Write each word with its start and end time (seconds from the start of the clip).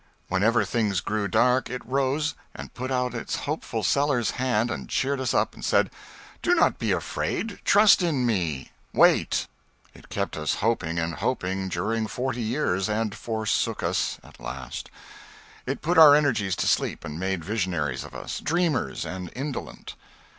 Whenever 0.29 0.65
things 0.65 0.99
grew 0.99 1.27
dark 1.27 1.69
it 1.69 1.85
rose 1.85 2.33
and 2.55 2.73
put 2.73 2.89
out 2.89 3.13
its 3.13 3.35
hopeful 3.45 3.83
Sellers 3.83 4.31
hand 4.31 4.71
and 4.71 4.89
cheered 4.89 5.19
us 5.19 5.31
up, 5.31 5.53
and 5.53 5.63
said 5.63 5.91
"Do 6.41 6.55
not 6.55 6.79
be 6.79 6.91
afraid 6.91 7.59
trust 7.65 8.01
in 8.01 8.25
me 8.25 8.71
wait." 8.93 9.45
It 9.93 10.09
kept 10.09 10.35
us 10.37 10.55
hoping 10.55 10.97
and 10.97 11.13
hoping, 11.13 11.69
during 11.69 12.07
forty 12.07 12.41
years, 12.41 12.89
and 12.89 13.13
forsook 13.13 13.83
us 13.83 14.17
at 14.23 14.39
last. 14.39 14.89
It 15.67 15.83
put 15.83 15.99
our 15.99 16.15
energies 16.15 16.55
to 16.55 16.67
sleep 16.67 17.05
and 17.05 17.19
made 17.19 17.45
visionaries 17.45 18.03
of 18.03 18.15
us 18.15 18.39
dreamers 18.39 19.05
and 19.05 19.31
indolent. 19.35 19.93